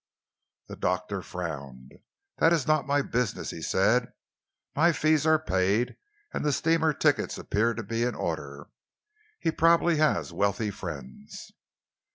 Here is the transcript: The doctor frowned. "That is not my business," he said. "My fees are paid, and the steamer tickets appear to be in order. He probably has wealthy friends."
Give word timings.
The 0.67 0.75
doctor 0.77 1.21
frowned. 1.21 1.99
"That 2.39 2.51
is 2.53 2.65
not 2.65 2.87
my 2.87 3.03
business," 3.03 3.51
he 3.51 3.61
said. 3.61 4.11
"My 4.75 4.93
fees 4.93 5.27
are 5.27 5.37
paid, 5.37 5.95
and 6.33 6.43
the 6.43 6.51
steamer 6.51 6.91
tickets 6.91 7.37
appear 7.37 7.75
to 7.75 7.83
be 7.83 8.01
in 8.01 8.15
order. 8.15 8.71
He 9.39 9.51
probably 9.51 9.97
has 9.97 10.33
wealthy 10.33 10.71
friends." 10.71 11.51